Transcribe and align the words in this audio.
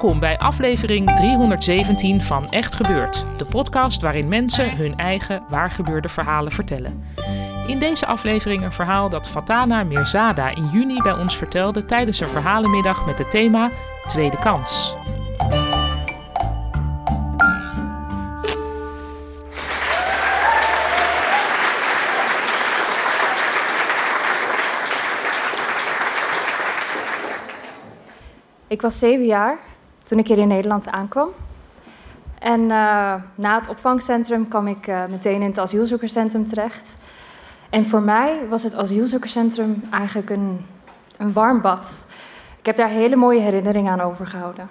Welkom 0.00 0.20
bij 0.20 0.38
aflevering 0.38 1.16
317 1.16 2.22
van 2.22 2.46
Echt 2.46 2.74
Gebeurd, 2.74 3.24
de 3.38 3.44
podcast 3.44 4.02
waarin 4.02 4.28
mensen 4.28 4.76
hun 4.76 4.96
eigen 4.96 5.42
waargebeurde 5.48 6.08
verhalen 6.08 6.52
vertellen. 6.52 7.04
In 7.66 7.78
deze 7.78 8.06
aflevering 8.06 8.62
een 8.62 8.72
verhaal 8.72 9.08
dat 9.08 9.28
Fatana 9.28 9.82
Mirzada 9.82 10.56
in 10.56 10.68
juni 10.72 11.02
bij 11.02 11.18
ons 11.18 11.36
vertelde 11.36 11.84
tijdens 11.84 12.20
een 12.20 12.28
verhalenmiddag 12.28 13.06
met 13.06 13.18
het 13.18 13.30
thema 13.30 13.70
Tweede 14.06 14.38
Kans. 14.38 14.94
Ik 28.68 28.80
was 28.80 28.98
zeven 28.98 29.26
jaar 29.26 29.69
toen 30.10 30.18
ik 30.18 30.26
hier 30.26 30.38
in 30.38 30.48
Nederland 30.48 30.88
aankwam. 30.88 31.28
En 32.38 32.60
uh, 32.60 33.14
na 33.34 33.58
het 33.58 33.68
opvangcentrum 33.68 34.48
kwam 34.48 34.66
ik 34.66 34.86
uh, 34.86 35.02
meteen 35.10 35.42
in 35.42 35.48
het 35.48 35.58
asielzoekerscentrum 35.58 36.46
terecht. 36.46 36.96
En 37.68 37.86
voor 37.86 38.02
mij 38.02 38.38
was 38.48 38.62
het 38.62 38.74
asielzoekerscentrum 38.74 39.82
eigenlijk 39.90 40.30
een, 40.30 40.66
een 41.16 41.32
warm 41.32 41.60
bad. 41.60 42.04
Ik 42.58 42.66
heb 42.66 42.76
daar 42.76 42.88
hele 42.88 43.16
mooie 43.16 43.40
herinneringen 43.40 43.92
aan 43.92 44.00
overgehouden. 44.00 44.68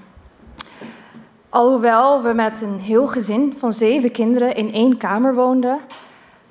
Alhoewel 1.49 2.23
we 2.23 2.33
met 2.33 2.61
een 2.61 2.79
heel 2.79 3.07
gezin 3.07 3.55
van 3.57 3.73
zeven 3.73 4.11
kinderen 4.11 4.55
in 4.55 4.73
één 4.73 4.97
kamer 4.97 5.35
woonden, 5.35 5.79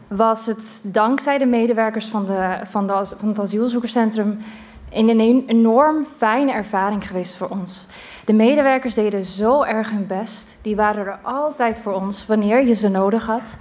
was 0.07 0.47
het 0.47 0.81
dankzij 0.85 1.39
de 1.39 1.47
medewerkers 1.47 2.07
van, 2.07 2.27
de, 2.27 2.59
van, 2.71 2.87
de, 2.87 3.07
van 3.19 3.29
het 3.29 3.41
asielzoekerscentrum 3.41 4.39
een 4.93 5.45
enorm 5.47 6.07
fijne 6.17 6.53
ervaring 6.53 7.07
geweest 7.07 7.37
voor 7.37 7.49
ons. 7.49 7.87
De 8.29 8.35
medewerkers 8.35 8.95
deden 8.95 9.25
zo 9.25 9.63
erg 9.63 9.91
hun 9.91 10.07
best. 10.07 10.59
Die 10.63 10.77
waren 10.77 11.07
er 11.07 11.19
altijd 11.23 11.79
voor 11.79 11.93
ons 11.93 12.27
wanneer 12.27 12.67
je 12.67 12.75
ze 12.75 12.89
nodig 12.89 13.27
had. 13.27 13.57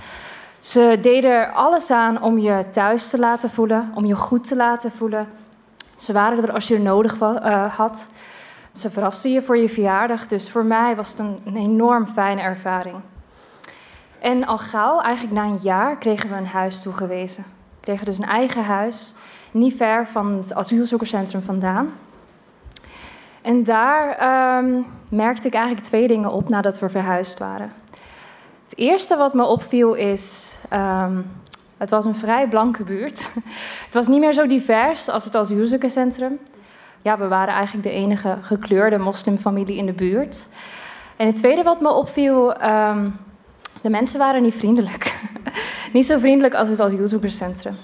Ze 0.60 0.98
deden 1.02 1.32
er 1.32 1.52
alles 1.52 1.92
aan 1.92 2.22
om 2.22 2.38
je 2.38 2.66
thuis 2.72 3.10
te 3.10 3.20
laten 3.20 3.50
voelen, 3.50 3.92
om 3.96 4.06
je 4.06 4.16
goed 4.16 4.48
te 4.48 4.56
laten 4.56 4.92
voelen. 4.92 5.28
Ze 5.98 6.14
waren 6.14 6.44
er 6.44 6.52
als 6.52 6.68
je 6.68 6.76
er 6.76 6.82
nodig 6.82 7.22
uh, 7.22 7.76
had. 7.76 8.08
Ze 8.74 8.90
verrasten 8.90 9.32
je 9.32 9.42
voor 9.42 9.58
je 9.58 9.70
verjaardag. 9.70 10.28
Dus 10.28 10.50
voor 10.50 10.66
mij 10.66 10.96
was 10.96 11.10
het 11.10 11.20
een, 11.20 11.42
een 11.46 11.58
enorm 11.58 12.08
fijne 12.08 12.42
ervaring. 12.42 12.96
En 14.20 14.46
al 14.46 14.58
gauw, 14.58 15.02
eigenlijk 15.02 15.36
na 15.36 15.44
een 15.44 15.60
jaar, 15.62 15.98
kregen 15.98 16.30
we 16.30 16.36
een 16.36 16.46
huis 16.46 16.82
toegewezen. 16.82 17.44
We 17.44 17.80
kregen 17.80 18.06
dus 18.06 18.18
een 18.18 18.30
eigen 18.30 18.64
huis 18.64 19.14
niet 19.52 19.76
ver 19.76 20.08
van 20.08 20.34
het 20.34 20.54
asielzoekerscentrum 20.54 21.42
vandaan. 21.42 21.94
En 23.48 23.64
daar 23.64 24.08
um, 24.58 24.86
merkte 25.10 25.48
ik 25.48 25.54
eigenlijk 25.54 25.86
twee 25.86 26.08
dingen 26.08 26.32
op 26.32 26.50
nadat 26.50 26.80
we 26.80 26.90
verhuisd 26.90 27.40
waren. 27.40 27.74
Het 28.70 28.78
eerste 28.78 29.18
wat 29.18 29.34
me 29.34 29.44
opviel 29.44 29.94
is, 29.94 30.58
um, 30.74 31.32
het 31.78 31.90
was 31.90 32.06
een 32.06 32.16
vrij 32.16 32.48
blanke 32.48 32.84
buurt. 32.84 33.30
het 33.86 33.94
was 33.94 34.08
niet 34.08 34.20
meer 34.20 34.34
zo 34.34 34.48
divers 34.48 35.10
als 35.10 35.26
het 35.26 35.36
asielzoekerscentrum. 35.36 36.40
Ja, 37.02 37.18
we 37.18 37.28
waren 37.28 37.54
eigenlijk 37.54 37.88
de 37.88 37.94
enige 37.94 38.38
gekleurde 38.42 38.98
moslimfamilie 38.98 39.78
in 39.78 39.86
de 39.86 39.94
buurt. 39.94 40.48
En 41.16 41.28
het 41.28 41.38
tweede 41.38 41.64
wat 41.64 41.82
me 41.82 41.90
opviel, 41.90 42.64
um, 42.64 43.16
de 43.82 43.90
mensen 43.90 44.20
waren 44.20 44.42
niet 44.42 44.56
vriendelijk. 44.56 45.16
niet 45.94 46.06
zo 46.06 46.20
vriendelijk 46.20 46.54
als 46.54 46.70
het 46.70 46.80
asielzoekerscentrum. 46.80 47.76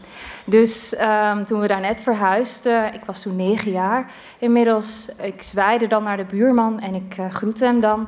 Dus 0.46 0.96
um, 1.00 1.46
toen 1.46 1.60
we 1.60 1.68
daar 1.68 1.80
net 1.80 2.02
verhuisden, 2.02 2.94
ik 2.94 3.06
was 3.06 3.22
toen 3.22 3.36
negen 3.36 3.72
jaar 3.72 4.12
inmiddels, 4.40 5.10
ik 5.22 5.42
zwaaide 5.42 5.88
dan 5.88 6.04
naar 6.04 6.18
de 6.18 6.26
buurman 6.26 6.80
en 6.80 6.96
ik 6.96 7.18
uh, 7.20 7.30
groette 7.30 7.66
hem 7.66 7.82
dan. 7.82 8.08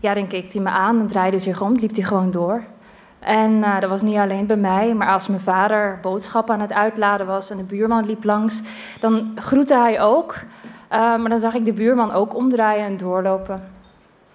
Ja, 0.00 0.14
dan 0.14 0.26
keek 0.26 0.52
hij 0.52 0.62
me 0.62 0.68
aan 0.68 0.98
en 0.98 1.06
draaide 1.06 1.38
zich 1.38 1.60
om, 1.60 1.74
liep 1.74 1.94
hij 1.94 2.04
gewoon 2.04 2.30
door. 2.30 2.62
En 3.18 3.50
uh, 3.50 3.80
dat 3.80 3.90
was 3.90 4.02
niet 4.02 4.16
alleen 4.16 4.46
bij 4.46 4.56
mij, 4.56 4.94
maar 4.94 5.12
als 5.12 5.28
mijn 5.28 5.40
vader 5.40 5.98
boodschappen 6.02 6.54
aan 6.54 6.60
het 6.60 6.72
uitladen 6.72 7.26
was 7.26 7.50
en 7.50 7.56
de 7.56 7.62
buurman 7.62 8.06
liep 8.06 8.24
langs, 8.24 8.62
dan 9.00 9.32
groette 9.34 9.74
hij 9.74 10.00
ook. 10.00 10.34
Uh, 10.34 10.98
maar 10.98 11.28
dan 11.28 11.38
zag 11.38 11.54
ik 11.54 11.64
de 11.64 11.72
buurman 11.72 12.12
ook 12.12 12.34
omdraaien 12.34 12.84
en 12.84 12.96
doorlopen. 12.96 13.72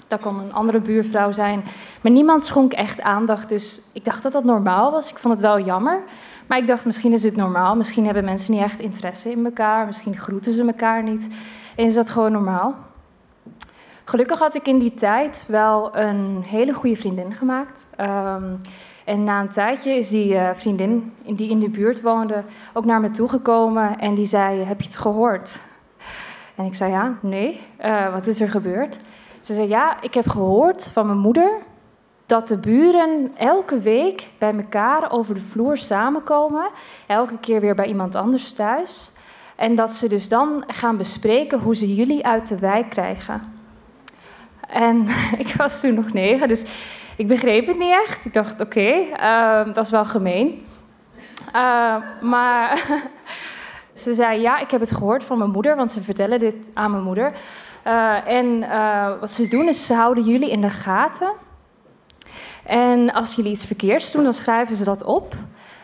Dat 0.07 0.19
kon 0.19 0.39
een 0.39 0.53
andere 0.53 0.79
buurvrouw 0.79 1.31
zijn. 1.31 1.63
Maar 2.01 2.11
niemand 2.11 2.43
schonk 2.43 2.73
echt 2.73 3.01
aandacht, 3.01 3.49
dus 3.49 3.81
ik 3.93 4.05
dacht 4.05 4.23
dat 4.23 4.31
dat 4.31 4.43
normaal 4.43 4.91
was. 4.91 5.09
Ik 5.09 5.17
vond 5.17 5.33
het 5.33 5.43
wel 5.43 5.59
jammer. 5.59 5.99
Maar 6.49 6.57
ik 6.57 6.67
dacht, 6.67 6.85
misschien 6.85 7.13
is 7.13 7.23
het 7.23 7.35
normaal. 7.35 7.75
Misschien 7.75 8.05
hebben 8.05 8.23
mensen 8.23 8.53
niet 8.53 8.61
echt 8.61 8.79
interesse 8.79 9.31
in 9.31 9.45
elkaar. 9.45 9.85
Misschien 9.85 10.17
groeten 10.17 10.53
ze 10.53 10.65
elkaar 10.65 11.03
niet. 11.03 11.29
En 11.75 11.85
is 11.85 11.93
dat 11.93 12.09
gewoon 12.09 12.31
normaal? 12.31 12.75
Gelukkig 14.03 14.39
had 14.39 14.55
ik 14.55 14.67
in 14.67 14.79
die 14.79 14.93
tijd 14.93 15.45
wel 15.47 15.97
een 15.97 16.43
hele 16.45 16.73
goede 16.73 16.95
vriendin 16.95 17.33
gemaakt. 17.33 17.87
Um, 17.99 18.59
en 19.05 19.23
na 19.23 19.41
een 19.41 19.49
tijdje 19.49 19.91
is 19.91 20.09
die 20.09 20.33
uh, 20.33 20.49
vriendin 20.53 21.13
die 21.25 21.49
in 21.49 21.59
de 21.59 21.69
buurt 21.69 22.01
woonde 22.01 22.43
ook 22.73 22.85
naar 22.85 22.99
me 22.99 23.09
toegekomen 23.09 23.99
en 23.99 24.13
die 24.15 24.25
zei: 24.25 24.63
Heb 24.63 24.81
je 24.81 24.87
het 24.87 24.97
gehoord? 24.97 25.59
En 26.55 26.65
ik 26.65 26.75
zei: 26.75 26.91
Ja, 26.91 27.17
nee. 27.21 27.61
Uh, 27.85 28.13
wat 28.13 28.27
is 28.27 28.41
er 28.41 28.49
gebeurd? 28.49 28.99
Ze 29.41 29.53
zei: 29.53 29.67
Ja, 29.67 30.01
ik 30.01 30.13
heb 30.13 30.27
gehoord 30.27 30.85
van 30.85 31.05
mijn 31.05 31.19
moeder 31.19 31.51
dat 32.29 32.47
de 32.47 32.57
buren 32.57 33.31
elke 33.37 33.79
week 33.79 34.27
bij 34.37 34.53
elkaar 34.53 35.11
over 35.11 35.33
de 35.33 35.41
vloer 35.41 35.77
samenkomen, 35.77 36.69
elke 37.07 37.37
keer 37.37 37.61
weer 37.61 37.75
bij 37.75 37.85
iemand 37.85 38.15
anders 38.15 38.51
thuis. 38.51 39.11
En 39.55 39.75
dat 39.75 39.91
ze 39.91 40.09
dus 40.09 40.29
dan 40.29 40.63
gaan 40.67 40.97
bespreken 40.97 41.59
hoe 41.59 41.75
ze 41.75 41.95
jullie 41.95 42.25
uit 42.25 42.47
de 42.47 42.59
wijk 42.59 42.89
krijgen. 42.89 43.53
En 44.67 45.05
ik 45.43 45.53
was 45.57 45.79
toen 45.79 45.93
nog 45.93 46.13
negen, 46.13 46.47
dus 46.47 46.65
ik 47.15 47.27
begreep 47.27 47.67
het 47.67 47.77
niet 47.77 47.97
echt. 48.07 48.25
Ik 48.25 48.33
dacht, 48.33 48.61
oké, 48.61 48.93
uh, 49.19 49.73
dat 49.73 49.85
is 49.85 49.91
wel 49.91 50.05
gemeen. 50.05 50.65
Uh, 51.55 51.95
maar 52.21 52.85
ze 54.03 54.13
zei, 54.13 54.41
ja, 54.41 54.59
ik 54.59 54.71
heb 54.71 54.79
het 54.79 54.91
gehoord 54.91 55.23
van 55.23 55.37
mijn 55.37 55.51
moeder, 55.51 55.75
want 55.75 55.91
ze 55.91 56.01
vertellen 56.01 56.39
dit 56.39 56.69
aan 56.73 56.91
mijn 56.91 57.03
moeder. 57.03 57.33
Uh, 57.87 58.27
en 58.27 58.45
uh, 58.45 59.19
wat 59.19 59.31
ze 59.31 59.47
doen 59.47 59.67
is, 59.67 59.85
ze 59.85 59.93
houden 59.93 60.23
jullie 60.23 60.49
in 60.49 60.61
de 60.61 60.69
gaten. 60.69 61.47
En 62.69 63.13
als 63.13 63.35
jullie 63.35 63.51
iets 63.51 63.65
verkeerds 63.65 64.11
doen, 64.11 64.23
dan 64.23 64.33
schrijven 64.33 64.75
ze 64.75 64.83
dat 64.83 65.03
op. 65.03 65.35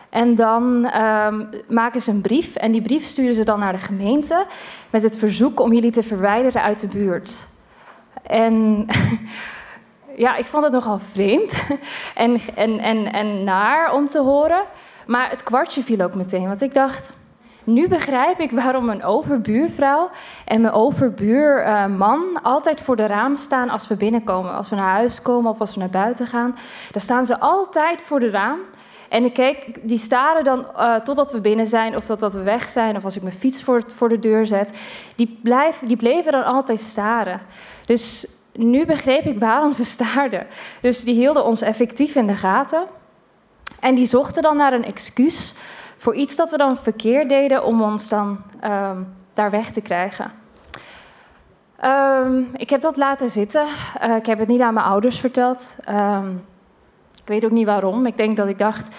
En 0.08 0.34
dan 0.34 0.90
um, 1.00 1.48
maken 1.68 2.02
ze 2.02 2.10
een 2.10 2.20
brief. 2.20 2.54
En 2.54 2.72
die 2.72 2.82
brief 2.82 3.04
sturen 3.04 3.34
ze 3.34 3.44
dan 3.44 3.58
naar 3.58 3.72
de 3.72 3.78
gemeente 3.78 4.46
met 4.90 5.02
het 5.02 5.16
verzoek 5.16 5.60
om 5.60 5.72
jullie 5.72 5.90
te 5.90 6.02
verwijderen 6.02 6.62
uit 6.62 6.80
de 6.80 6.86
buurt. 6.86 7.46
En 8.22 8.86
ja, 10.24 10.36
ik 10.36 10.44
vond 10.44 10.64
het 10.64 10.72
nogal 10.72 10.98
vreemd 10.98 11.62
en, 12.14 12.40
en, 12.54 12.78
en, 12.78 13.12
en 13.12 13.44
naar 13.44 13.92
om 13.92 14.08
te 14.08 14.20
horen. 14.20 14.62
Maar 15.06 15.30
het 15.30 15.42
kwartje 15.42 15.82
viel 15.82 16.00
ook 16.00 16.14
meteen. 16.14 16.48
Want 16.48 16.62
ik 16.62 16.74
dacht, 16.74 17.14
nu 17.66 17.88
begrijp 17.88 18.40
ik 18.40 18.50
waarom 18.50 18.84
mijn 18.84 19.04
overbuurvrouw 19.04 20.10
en 20.44 20.60
mijn 20.60 20.74
overbuurman 20.74 22.42
altijd 22.42 22.80
voor 22.80 22.96
de 22.96 23.06
raam 23.06 23.36
staan 23.36 23.70
als 23.70 23.88
we 23.88 23.96
binnenkomen. 23.96 24.54
Als 24.54 24.68
we 24.68 24.76
naar 24.76 24.92
huis 24.92 25.22
komen 25.22 25.50
of 25.50 25.60
als 25.60 25.74
we 25.74 25.80
naar 25.80 25.90
buiten 25.90 26.26
gaan. 26.26 26.56
Dan 26.92 27.00
staan 27.00 27.26
ze 27.26 27.40
altijd 27.40 28.02
voor 28.02 28.20
de 28.20 28.30
raam. 28.30 28.58
En 29.08 29.24
ik 29.24 29.32
kijk, 29.32 29.78
die 29.82 29.98
staren 29.98 30.44
dan 30.44 30.66
uh, 30.76 30.94
totdat 30.94 31.32
we 31.32 31.40
binnen 31.40 31.66
zijn 31.66 31.96
of 31.96 32.04
totdat 32.04 32.32
we 32.32 32.42
weg 32.42 32.70
zijn. 32.70 32.96
Of 32.96 33.04
als 33.04 33.16
ik 33.16 33.22
mijn 33.22 33.34
fiets 33.34 33.62
voor, 33.62 33.82
voor 33.86 34.08
de 34.08 34.18
deur 34.18 34.46
zet. 34.46 34.78
Die, 35.14 35.38
blijven, 35.42 35.86
die 35.86 35.96
bleven 35.96 36.32
dan 36.32 36.44
altijd 36.44 36.80
staren. 36.80 37.40
Dus 37.86 38.26
nu 38.52 38.86
begreep 38.86 39.24
ik 39.24 39.38
waarom 39.38 39.72
ze 39.72 39.84
staarden. 39.84 40.46
Dus 40.80 41.04
die 41.04 41.14
hielden 41.14 41.44
ons 41.44 41.60
effectief 41.60 42.14
in 42.14 42.26
de 42.26 42.34
gaten. 42.34 42.84
En 43.80 43.94
die 43.94 44.06
zochten 44.06 44.42
dan 44.42 44.56
naar 44.56 44.72
een 44.72 44.84
excuus 44.84 45.54
voor 45.96 46.14
iets 46.14 46.36
dat 46.36 46.50
we 46.50 46.56
dan 46.56 46.76
verkeerd 46.76 47.28
deden 47.28 47.64
om 47.64 47.82
ons 47.82 48.08
dan 48.08 48.38
ehm, 48.60 49.02
daar 49.34 49.50
weg 49.50 49.70
te 49.70 49.80
krijgen. 49.80 50.32
Ehm, 51.76 52.42
ik 52.56 52.70
heb 52.70 52.80
dat 52.80 52.96
laten 52.96 53.30
zitten. 53.30 53.66
Uh, 54.02 54.16
ik 54.16 54.26
heb 54.26 54.38
het 54.38 54.48
niet 54.48 54.60
aan 54.60 54.74
mijn 54.74 54.86
ouders 54.86 55.20
verteld. 55.20 55.76
Ehm, 55.84 56.30
ik 57.14 57.28
weet 57.32 57.44
ook 57.44 57.50
niet 57.50 57.66
waarom. 57.66 58.06
Ik 58.06 58.16
denk 58.16 58.36
dat 58.36 58.48
ik 58.48 58.58
dacht, 58.58 58.94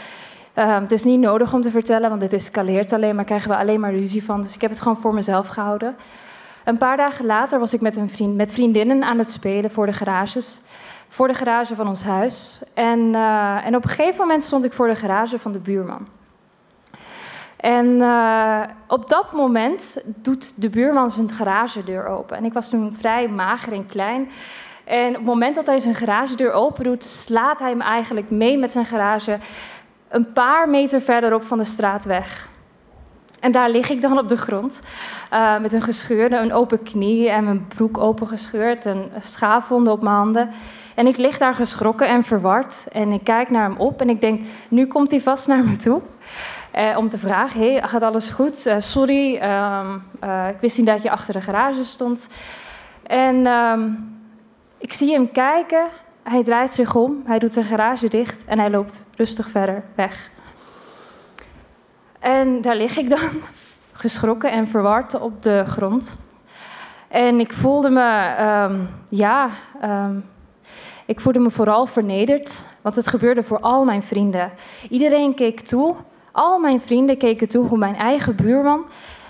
het 0.53 0.91
is 0.91 1.03
niet 1.03 1.19
nodig 1.19 1.53
om 1.53 1.61
te 1.61 1.71
vertellen, 1.71 2.09
want 2.09 2.21
dit 2.21 2.33
escaleert 2.33 2.94
alleen 2.94 3.15
maar, 3.15 3.25
krijgen 3.25 3.49
we 3.49 3.57
alleen 3.57 3.79
maar 3.79 3.94
ruzie 3.94 4.23
van. 4.23 4.41
Dus 4.41 4.55
ik 4.55 4.61
heb 4.61 4.69
het 4.69 4.81
gewoon 4.81 4.97
voor 4.97 5.13
mezelf 5.13 5.47
gehouden. 5.47 5.95
Een 6.67 6.77
paar 6.77 6.97
dagen 6.97 7.25
later 7.25 7.59
was 7.59 7.73
ik 7.73 7.81
met, 7.81 7.95
een 7.95 8.09
vriend, 8.09 8.35
met 8.35 8.51
vriendinnen 8.51 9.03
aan 9.03 9.17
het 9.17 9.31
spelen 9.31 9.71
voor 9.71 9.85
de 9.85 9.94
garages. 9.94 10.61
Voor 11.09 11.27
de 11.27 11.33
garage 11.33 11.75
van 11.75 11.88
ons 11.88 12.03
huis. 12.03 12.59
En, 12.73 12.99
uh, 12.99 13.65
en 13.65 13.75
op 13.75 13.83
een 13.83 13.89
gegeven 13.89 14.19
moment 14.19 14.44
stond 14.44 14.65
ik 14.65 14.73
voor 14.73 14.88
de 14.88 14.95
garage 14.95 15.39
van 15.39 15.51
de 15.51 15.59
buurman. 15.59 16.07
En 17.57 17.86
uh, 17.86 18.62
op 18.88 19.09
dat 19.09 19.31
moment 19.31 20.04
doet 20.06 20.62
de 20.62 20.69
buurman 20.69 21.09
zijn 21.09 21.31
garagedeur 21.31 22.07
open. 22.07 22.38
En 22.38 22.45
ik 22.45 22.54
was 22.54 22.69
toen 22.69 22.95
vrij 23.00 23.27
mager 23.27 23.74
en 23.74 23.88
klein. 23.88 24.30
En 24.83 25.07
op 25.07 25.15
het 25.15 25.25
moment 25.25 25.56
dat 25.56 25.65
hij 25.65 25.80
zijn 25.80 25.95
garagedeur 25.95 26.51
open 26.51 26.83
doet, 26.83 27.04
slaat 27.04 27.59
hij 27.59 27.69
hem 27.69 27.81
eigenlijk 27.81 28.30
mee 28.30 28.57
met 28.57 28.71
zijn 28.71 28.86
garage 28.86 29.38
een 30.09 30.33
paar 30.33 30.69
meter 30.69 31.01
verderop 31.01 31.44
van 31.44 31.57
de 31.57 31.65
straat 31.65 32.06
weg. 32.06 32.50
En 33.39 33.51
daar 33.51 33.69
lig 33.69 33.89
ik 33.89 34.01
dan 34.01 34.18
op 34.18 34.30
de 34.30 34.38
grond 34.38 34.81
uh, 35.33 35.59
met 35.59 35.74
een 35.74 35.81
gescheurde, 35.81 36.36
een 36.36 36.54
open 36.54 36.83
knie 36.83 37.30
en 37.30 37.44
mijn 37.44 37.68
broek 37.68 37.98
opengescheurd 37.98 38.86
en 38.86 39.12
schaafwonden 39.21 39.94
op 39.94 40.01
mijn 40.01 40.15
handen. 40.15 40.50
En 40.95 41.07
ik 41.07 41.18
lig 41.18 41.38
daar 41.38 41.54
geschrokken 41.54 42.07
en 42.07 42.24
verward 42.24 42.88
en 42.92 43.12
ik 43.12 43.24
kijk 43.24 43.50
naar 43.50 43.63
hem 43.63 43.77
op 43.77 44.01
en 44.01 44.09
ik 44.09 44.21
denk, 44.21 44.45
nu 44.68 44.88
komt 44.88 45.12
hij 45.12 45.21
vast 45.21 45.48
naar 45.48 45.63
me 45.63 45.75
toe. 45.75 46.01
Uh, 46.77 46.97
om 46.97 47.09
te 47.09 47.18
vragen, 47.18 47.89
gaat 47.89 48.01
alles 48.01 48.29
goed? 48.29 48.65
Uh, 48.68 48.75
sorry, 48.79 49.35
uh, 49.35 50.47
ik 50.50 50.59
wist 50.59 50.77
niet 50.77 50.88
dat 50.88 51.01
je 51.01 51.12
achter 51.12 51.33
de 51.33 51.41
garage 51.41 51.83
stond. 51.83 52.29
En 53.03 53.45
ehm, 53.45 53.89
ik 54.77 54.94
zie 54.94 55.13
hem 55.13 55.31
kijken, 55.31 55.88
hij 56.24 56.44
draait 56.44 56.74
zich 56.74 56.95
om, 56.95 57.24
hij 57.25 57.39
doet 57.39 57.53
zijn 57.53 57.65
garage 57.65 58.09
dicht 58.09 58.45
en 58.45 58.59
hij 58.59 58.69
loopt 58.69 59.06
rustig 59.15 59.50
verder 59.50 59.83
weg. 59.95 60.29
En 62.19 62.62
daar 62.62 62.75
lig 62.75 62.97
ik 62.97 63.09
dan, 63.09 63.30
geschrokken 64.03 64.51
en 64.51 64.68
verward 64.68 65.19
op 65.19 65.44
de 65.44 65.63
grond. 65.68 66.15
En 67.07 67.39
ik 67.39 67.53
voelde 67.53 67.89
me, 67.89 68.35
um, 68.69 68.89
ja, 69.09 69.50
ik 71.06 71.19
voelde 71.19 71.39
me 71.39 71.51
vooral 71.51 71.85
vernederd, 71.85 72.65
want 72.81 72.95
het 72.95 73.07
gebeurde 73.07 73.44
voor 73.44 73.59
al 73.59 73.83
mijn 73.83 74.03
vrienden. 74.03 74.51
Iedereen 74.89 75.33
keek 75.33 75.59
toe, 75.59 75.95
al 76.38 76.60
mijn 76.60 76.81
vrienden 76.81 77.18
keken 77.18 77.50
toe 77.50 77.68
hoe 77.68 77.78
mijn 77.78 77.95
eigen 77.95 78.36
buurman 78.36 78.86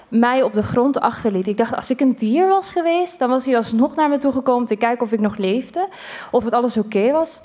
mij 0.07 0.43
op 0.43 0.53
de 0.53 0.63
grond 0.63 0.99
achterliet. 0.99 1.47
Ik 1.47 1.57
dacht, 1.57 1.75
als 1.75 1.89
ik 1.89 1.99
een 1.99 2.15
dier 2.15 2.47
was 2.47 2.71
geweest, 2.71 3.19
dan 3.19 3.29
was 3.29 3.45
hij 3.45 3.57
alsnog 3.57 3.95
naar 3.95 4.09
me 4.09 4.17
toe 4.17 4.31
gekomen 4.31 4.67
te 4.67 4.75
kijken 4.75 5.05
of 5.05 5.11
ik 5.11 5.19
nog 5.19 5.37
leefde, 5.37 5.87
of 6.31 6.43
het 6.43 6.53
alles 6.53 6.77
oké 6.77 7.11
was. 7.11 7.41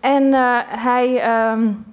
En 0.00 0.22
uh, 0.22 0.58
hij 0.66 1.30
um, 1.50 1.84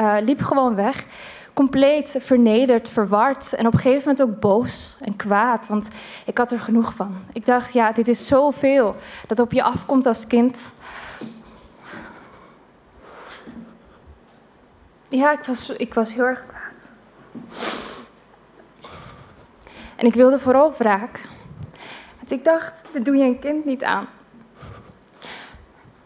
uh, 0.00 0.14
liep 0.20 0.42
gewoon 0.42 0.74
weg 0.74 1.06
compleet 1.54 2.16
vernederd, 2.20 2.88
verward 2.88 3.52
en 3.52 3.66
op 3.66 3.72
een 3.72 3.78
gegeven 3.78 4.08
moment 4.08 4.22
ook 4.22 4.40
boos 4.40 4.96
en 5.00 5.16
kwaad, 5.16 5.68
want 5.68 5.88
ik 6.26 6.38
had 6.38 6.52
er 6.52 6.60
genoeg 6.60 6.94
van. 6.94 7.16
Ik 7.32 7.46
dacht, 7.46 7.72
ja, 7.72 7.92
dit 7.92 8.08
is 8.08 8.26
zoveel 8.26 8.94
dat 9.26 9.40
op 9.40 9.52
je 9.52 9.62
afkomt 9.62 10.06
als 10.06 10.26
kind. 10.26 10.72
Ja, 15.08 15.32
ik 15.32 15.44
was, 15.44 15.70
ik 15.70 15.94
was 15.94 16.14
heel 16.14 16.24
erg 16.24 16.44
kwaad. 16.46 16.62
En 19.96 20.06
ik 20.06 20.14
wilde 20.14 20.38
vooral 20.38 20.72
wraak. 20.78 21.20
Want 22.18 22.30
ik 22.30 22.44
dacht, 22.44 22.82
dit 22.92 23.04
doe 23.04 23.16
je 23.16 23.24
een 23.24 23.38
kind 23.38 23.64
niet 23.64 23.84
aan. 23.84 24.06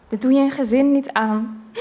Dit 0.07 0.21
doe 0.21 0.31
je 0.31 0.39
een 0.39 0.51
gezin 0.51 0.91
niet 0.91 1.13
aan. 1.13 1.71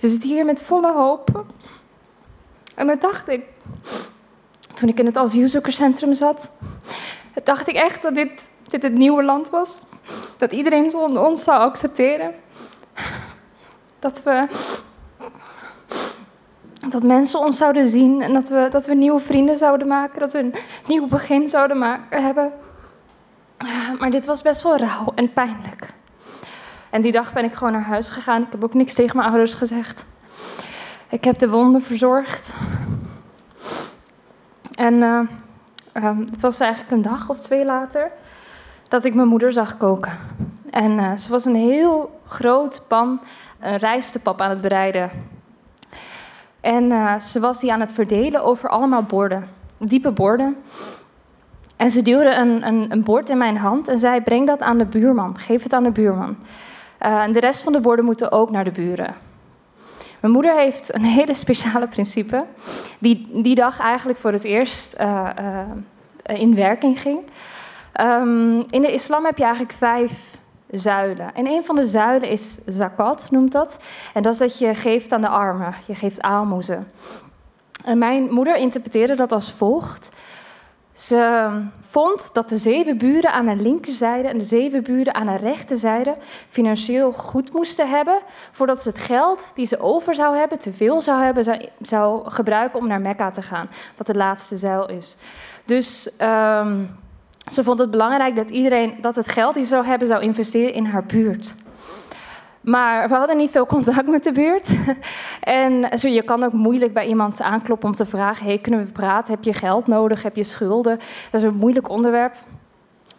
We 0.00 0.08
zitten 0.08 0.30
hier 0.30 0.44
met 0.44 0.62
volle 0.62 0.92
hoop. 0.92 1.44
En 2.74 2.86
dat 2.86 3.00
dacht 3.00 3.28
ik, 3.28 3.44
toen 4.74 4.88
ik 4.88 4.98
in 4.98 5.06
het 5.06 5.16
asielzoekerscentrum 5.16 6.14
zat, 6.14 6.50
dacht 7.44 7.68
ik 7.68 7.74
echt 7.74 8.02
dat 8.02 8.14
dit, 8.14 8.44
dit 8.68 8.82
het 8.82 8.92
nieuwe 8.92 9.22
land 9.22 9.50
was. 9.50 9.78
Dat 10.36 10.52
iedereen 10.52 10.94
ons 10.94 11.42
zou 11.42 11.60
accepteren. 11.60 12.34
Dat 13.98 14.22
we. 14.22 14.46
Dat 16.88 17.02
mensen 17.02 17.40
ons 17.40 17.56
zouden 17.56 17.88
zien 17.88 18.22
en 18.22 18.32
dat 18.32 18.48
we, 18.48 18.68
dat 18.70 18.86
we 18.86 18.94
nieuwe 18.94 19.20
vrienden 19.20 19.56
zouden 19.56 19.86
maken. 19.86 20.20
Dat 20.20 20.32
we 20.32 20.38
een 20.38 20.54
nieuw 20.86 21.06
begin 21.06 21.48
zouden 21.48 21.78
maken, 21.78 22.22
hebben. 22.22 22.52
Maar 23.98 24.10
dit 24.10 24.26
was 24.26 24.42
best 24.42 24.62
wel 24.62 24.76
rauw 24.76 25.12
en 25.14 25.32
pijnlijk. 25.32 25.92
En 26.90 27.02
die 27.02 27.12
dag 27.12 27.32
ben 27.32 27.44
ik 27.44 27.54
gewoon 27.54 27.72
naar 27.72 27.82
huis 27.82 28.08
gegaan. 28.08 28.42
Ik 28.42 28.48
heb 28.50 28.64
ook 28.64 28.74
niks 28.74 28.94
tegen 28.94 29.16
mijn 29.16 29.28
ouders 29.28 29.54
gezegd. 29.54 30.04
Ik 31.08 31.24
heb 31.24 31.38
de 31.38 31.48
wonden 31.48 31.82
verzorgd. 31.82 32.54
En 34.74 34.94
uh, 34.94 35.20
um, 35.94 36.28
het 36.30 36.40
was 36.40 36.60
eigenlijk 36.60 36.92
een 36.92 37.02
dag 37.02 37.28
of 37.28 37.40
twee 37.40 37.64
later 37.64 38.10
dat 38.88 39.04
ik 39.04 39.14
mijn 39.14 39.28
moeder 39.28 39.52
zag 39.52 39.76
koken. 39.76 40.18
En 40.70 40.90
uh, 40.90 41.16
ze 41.16 41.30
was 41.30 41.44
een 41.44 41.54
heel 41.54 42.17
groot 42.28 42.82
pan 42.86 43.20
een 43.60 43.76
rijstepap 43.76 44.40
aan 44.40 44.50
het 44.50 44.60
bereiden. 44.60 45.10
En 46.60 46.84
uh, 46.84 47.18
ze 47.18 47.40
was 47.40 47.60
die 47.60 47.72
aan 47.72 47.80
het 47.80 47.92
verdelen 47.92 48.44
over 48.44 48.68
allemaal 48.68 49.02
borden, 49.02 49.48
diepe 49.78 50.10
borden. 50.10 50.56
En 51.76 51.90
ze 51.90 52.02
duwde 52.02 52.34
een, 52.34 52.66
een, 52.66 52.92
een 52.92 53.02
bord 53.02 53.28
in 53.28 53.38
mijn 53.38 53.56
hand 53.56 53.88
en 53.88 53.98
zei: 53.98 54.20
Breng 54.20 54.46
dat 54.46 54.60
aan 54.60 54.78
de 54.78 54.84
buurman, 54.84 55.38
geef 55.38 55.62
het 55.62 55.72
aan 55.72 55.82
de 55.82 55.90
buurman. 55.90 56.36
Uh, 57.02 57.22
en 57.22 57.32
de 57.32 57.40
rest 57.40 57.62
van 57.62 57.72
de 57.72 57.80
borden 57.80 58.04
moeten 58.04 58.32
ook 58.32 58.50
naar 58.50 58.64
de 58.64 58.70
buren. 58.70 59.14
Mijn 60.20 60.32
moeder 60.32 60.56
heeft 60.56 60.94
een 60.94 61.04
hele 61.18 61.34
speciale 61.34 61.88
principe, 61.88 62.44
die 62.98 63.28
die 63.42 63.54
dag 63.54 63.80
eigenlijk 63.80 64.18
voor 64.18 64.32
het 64.32 64.44
eerst 64.44 64.96
in 66.26 66.54
werking 66.54 67.00
ging. 67.00 67.18
Um, 68.00 68.64
in 68.70 68.80
de 68.80 68.92
islam 68.92 69.24
heb 69.24 69.36
je 69.36 69.42
eigenlijk 69.42 69.72
vijf 69.72 70.37
zuilen. 70.70 71.34
En 71.34 71.46
een 71.46 71.64
van 71.64 71.76
de 71.76 71.86
zuilen 71.86 72.28
is 72.28 72.58
zakat, 72.66 73.30
noemt 73.30 73.52
dat. 73.52 73.78
En 74.14 74.22
dat 74.22 74.32
is 74.32 74.38
dat 74.38 74.58
je 74.58 74.74
geeft 74.74 75.12
aan 75.12 75.20
de 75.20 75.28
armen, 75.28 75.74
je 75.86 75.94
geeft 75.94 76.22
aalmoezen. 76.22 76.92
En 77.84 77.98
mijn 77.98 78.32
moeder 78.32 78.56
interpreteerde 78.56 79.14
dat 79.14 79.32
als 79.32 79.52
volgt. 79.52 80.10
Ze 80.92 81.50
vond 81.80 82.30
dat 82.32 82.48
de 82.48 82.56
zeven 82.56 82.98
buren 82.98 83.32
aan 83.32 83.46
de 83.46 83.56
linkerzijde 83.56 84.28
en 84.28 84.38
de 84.38 84.44
zeven 84.44 84.82
buren 84.82 85.14
aan 85.14 85.26
de 85.26 85.36
rechterzijde 85.36 86.16
financieel 86.48 87.12
goed 87.12 87.52
moesten 87.52 87.88
hebben 87.88 88.18
voordat 88.52 88.82
ze 88.82 88.88
het 88.88 88.98
geld 88.98 89.50
die 89.54 89.66
ze 89.66 89.80
over 89.80 90.14
zou 90.14 90.36
hebben, 90.36 90.58
te 90.58 90.72
veel 90.72 91.00
zou 91.00 91.22
hebben, 91.22 91.70
zou, 91.80 92.30
gebruiken 92.30 92.78
om 92.78 92.86
naar 92.86 93.00
Mekka 93.00 93.30
te 93.30 93.42
gaan, 93.42 93.68
wat 93.96 94.06
de 94.06 94.14
laatste 94.14 94.56
zuil 94.56 94.88
is. 94.88 95.16
Dus 95.64 96.10
um, 96.20 96.98
ze 97.48 97.62
vond 97.62 97.78
het 97.78 97.90
belangrijk 97.90 98.36
dat 98.36 98.50
iedereen 98.50 98.94
dat 99.00 99.16
het 99.16 99.28
geld 99.28 99.54
die 99.54 99.62
ze 99.62 99.68
zou 99.68 99.86
hebben 99.86 100.08
zou 100.08 100.22
investeren 100.22 100.74
in 100.74 100.84
haar 100.84 101.04
buurt. 101.04 101.54
Maar 102.60 103.08
we 103.08 103.14
hadden 103.14 103.36
niet 103.36 103.50
veel 103.50 103.66
contact 103.66 104.06
met 104.06 104.24
de 104.24 104.32
buurt. 104.32 104.76
En 105.40 105.98
zo, 105.98 106.08
je 106.08 106.22
kan 106.22 106.44
ook 106.44 106.52
moeilijk 106.52 106.92
bij 106.92 107.06
iemand 107.06 107.40
aankloppen 107.40 107.88
om 107.88 107.94
te 107.94 108.06
vragen: 108.06 108.46
hey, 108.46 108.58
kunnen 108.58 108.84
we 108.84 108.92
praten? 108.92 109.34
Heb 109.34 109.44
je 109.44 109.52
geld 109.52 109.86
nodig? 109.86 110.22
Heb 110.22 110.36
je 110.36 110.44
schulden? 110.44 110.98
Dat 111.30 111.40
is 111.40 111.46
een 111.46 111.54
moeilijk 111.54 111.88
onderwerp. 111.88 112.34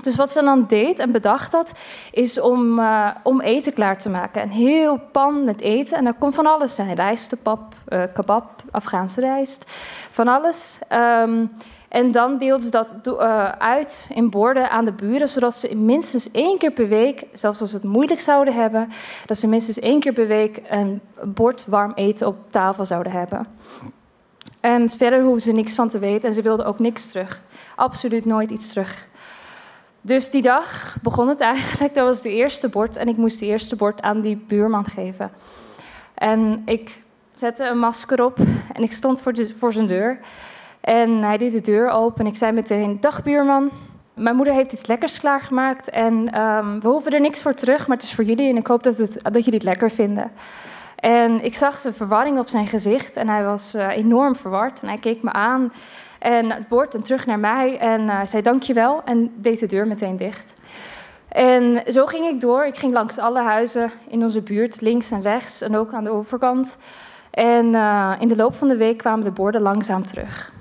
Dus 0.02 0.16
wat 0.16 0.32
ze 0.32 0.44
dan 0.44 0.66
deed 0.68 1.00
en 1.00 1.12
bedacht 1.12 1.52
had, 1.52 1.72
is 2.12 2.40
om, 2.40 2.80
uh, 2.80 3.10
om 3.24 3.42
eten 3.42 3.74
klaar 3.74 4.00
te 4.00 4.10
maken. 4.10 4.42
Een 4.42 4.52
heel 4.52 5.00
pan 5.12 5.44
met 5.44 5.60
eten. 5.62 5.98
En 5.98 6.04
daar 6.04 6.14
kon 6.14 6.34
van 6.34 6.46
alles 6.46 6.76
zijn: 6.76 6.96
rijstepap, 6.96 7.76
uh, 7.90 8.04
kebab, 8.14 8.50
Afghaanse 8.72 9.22
rijst, 9.22 9.72
van 10.12 10.28
alles. 10.28 10.80
Um, 10.92 11.52
en 11.90 12.12
dan 12.12 12.38
deelden 12.38 12.66
ze 12.66 12.72
dat 12.72 12.94
uh, 13.04 13.50
uit 13.50 14.08
in 14.14 14.30
borden 14.30 14.70
aan 14.70 14.86
de 14.86 14.92
buren, 14.92 15.30
zodat 15.30 15.56
ze 15.56 15.76
minstens 15.76 16.32
één 16.32 16.58
keer 16.58 16.72
per 16.72 16.88
week, 16.88 17.24
zelfs 17.34 17.62
als 17.62 17.70
ze 17.70 17.76
het 17.76 17.86
moeilijk 17.86 18.20
zouden 18.20 18.54
hebben, 18.54 18.90
dat 19.26 19.38
ze 19.38 19.48
minstens 19.48 19.80
één 19.80 20.00
keer 20.00 20.14
per 20.14 20.28
week 20.28 20.62
een 20.70 21.02
bord 21.24 21.66
warm 21.68 21.92
eten 21.96 22.28
op 22.28 22.36
tafel 22.50 22.86
zouden 22.86 23.12
hebben. 23.12 23.48
En 24.60 24.90
verder 24.90 25.22
hoeven 25.22 25.42
ze 25.42 25.52
niks 25.52 25.76
van 25.76 25.90
te 25.90 26.00
weten 26.00 26.30
en 26.30 26.36
ze 26.36 26.42
wilden 26.42 26.66
ook 26.66 26.80
niks 26.80 27.12
terug. 27.12 27.42
Absoluut 27.76 28.26
nooit 28.26 28.52
iets 28.52 28.70
terug. 28.70 29.08
Dus 30.02 30.30
die 30.30 30.42
dag 30.42 30.98
begon 31.02 31.28
het 31.28 31.40
eigenlijk, 31.40 31.94
dat 31.94 32.06
was 32.06 32.22
de 32.22 32.34
eerste 32.34 32.70
bord 32.70 32.96
en 32.96 33.08
ik 33.08 33.18
moest 33.18 33.40
de 33.40 33.46
eerste 33.46 33.76
bord 33.76 34.02
aan 34.02 34.22
die 34.22 34.38
buurman 34.48 34.86
geven. 34.86 35.32
En 36.14 36.62
ik 36.66 37.02
zette 37.34 37.64
een 37.64 37.80
masker 37.80 38.24
op 38.24 38.38
en 38.74 38.84
ik 38.84 38.94
stond 38.94 39.22
voor, 39.22 39.34
de, 39.34 39.54
voor 39.58 39.74
zijn 39.74 39.88
deur. 39.88 40.20
En 40.82 41.24
hij 41.24 41.38
deed 41.38 41.52
de 41.52 41.62
deur 41.62 41.90
open 41.90 42.20
en 42.20 42.32
ik 42.32 42.38
zei 42.38 42.52
meteen: 42.52 42.98
Dag 43.00 43.24
buurman. 43.24 43.72
Mijn 44.14 44.36
moeder 44.36 44.54
heeft 44.54 44.72
iets 44.72 44.86
lekkers 44.86 45.20
klaargemaakt 45.20 45.90
en 45.90 46.42
um, 46.42 46.80
we 46.80 46.88
hoeven 46.88 47.12
er 47.12 47.22
niks 47.22 47.42
voor 47.42 47.54
terug, 47.54 47.88
maar 47.88 47.98
het 47.98 48.06
is 48.06 48.14
voor 48.14 48.24
jullie 48.24 48.50
en 48.50 48.58
ik 48.58 48.68
hoop 48.68 48.84
dat, 48.84 48.98
het, 48.98 49.20
dat 49.24 49.46
jullie 49.46 49.54
het 49.54 49.64
lekker 49.64 49.92
vinden. 49.92 50.32
En 50.96 51.44
ik 51.44 51.56
zag 51.56 51.82
de 51.82 51.94
verwarring 51.94 52.40
op 52.40 52.48
zijn 52.48 52.68
gezicht 52.68 53.18
en 53.18 53.30
hij 53.30 53.44
was 53.44 53.76
uh, 53.76 53.88
enorm 53.88 54.36
verward. 54.36 54.82
En 54.82 54.88
hij 54.88 54.98
keek 54.98 55.24
me 55.24 55.32
aan 55.32 55.74
en 56.20 56.52
het 56.52 56.68
bord 56.68 57.06
terug 57.06 57.26
naar 57.26 57.40
mij 57.40 57.78
en 57.78 58.02
uh, 58.02 58.20
zei 58.26 58.42
dankjewel 58.42 59.02
en 59.06 59.34
deed 59.36 59.60
de 59.60 59.66
deur 59.66 59.88
meteen 59.88 60.18
dicht. 60.18 60.54
En 61.28 61.84
zo 61.88 62.06
ging 62.06 62.26
ik 62.26 62.42
door. 62.42 62.66
Ik 62.66 62.78
ging 62.78 62.94
langs 62.94 63.18
alle 63.18 63.42
huizen 63.42 63.92
in 64.08 64.24
onze 64.24 64.42
buurt, 64.42 64.82
links 64.82 65.12
en 65.12 65.22
rechts 65.22 65.62
en 65.62 65.78
ook 65.78 65.94
aan 65.94 66.04
de 66.04 66.10
overkant. 66.10 66.78
En 67.32 67.66
uh, 67.66 68.14
in 68.20 68.28
de 68.28 68.36
loop 68.36 68.56
van 68.56 68.68
de 68.68 68.78
week 68.78 68.98
kwamen 68.98 69.24
de 69.24 69.32
borden 69.32 69.62
langzaam 69.62 70.06
terug. 70.06 70.52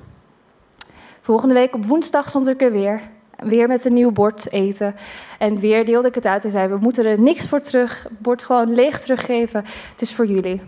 Volgende 1.28 1.54
week 1.54 1.74
op 1.74 1.84
woensdag 1.86 2.28
stond 2.28 2.48
ik 2.48 2.62
er 2.62 2.72
weer. 2.72 3.00
Weer 3.36 3.68
met 3.68 3.84
een 3.84 3.92
nieuw 3.92 4.10
bord 4.10 4.52
eten. 4.52 4.94
En 5.38 5.60
weer 5.60 5.84
deelde 5.84 6.08
ik 6.08 6.14
het 6.14 6.26
uit 6.26 6.44
en 6.44 6.50
zei: 6.50 6.68
We 6.68 6.76
moeten 6.76 7.04
er 7.04 7.20
niks 7.20 7.48
voor 7.48 7.60
terug. 7.60 8.02
Het 8.02 8.18
bord 8.18 8.44
gewoon 8.44 8.74
leeg 8.74 9.00
teruggeven. 9.00 9.64
Het 9.90 10.00
is 10.00 10.14
voor 10.14 10.26
jullie. 10.26 10.60